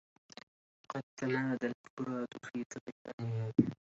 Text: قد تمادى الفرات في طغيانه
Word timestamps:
قد 0.89 1.03
تمادى 1.19 1.67
الفرات 1.67 2.27
في 2.45 2.63
طغيانه 2.63 3.51